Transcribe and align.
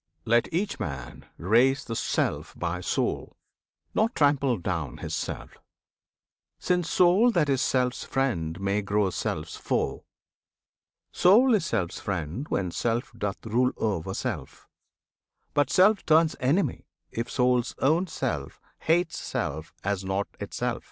Let 0.25 0.51
each 0.51 0.79
man 0.79 1.27
raise 1.37 1.85
The 1.85 1.95
Self 1.95 2.57
by 2.57 2.81
Soul, 2.81 3.37
not 3.93 4.15
trample 4.15 4.57
down 4.57 4.97
his 4.97 5.13
Self, 5.13 5.59
Since 6.57 6.89
Soul 6.89 7.29
that 7.33 7.49
is 7.49 7.61
Self's 7.61 8.03
friend 8.03 8.59
may 8.59 8.81
grow 8.81 9.11
Self's 9.11 9.57
foe. 9.57 10.03
Soul 11.11 11.53
is 11.53 11.67
Self's 11.67 11.99
friend 11.99 12.47
when 12.49 12.71
Self 12.71 13.13
doth 13.15 13.45
rule 13.45 13.73
o'er 13.79 14.15
Self, 14.15 14.67
But 15.53 15.69
Self 15.69 16.03
turns 16.07 16.35
enemy 16.39 16.87
if 17.11 17.29
Soul's 17.29 17.75
own 17.77 18.07
self 18.07 18.59
Hates 18.79 19.19
Self 19.19 19.71
as 19.83 20.03
not 20.03 20.25
itself. 20.39 20.79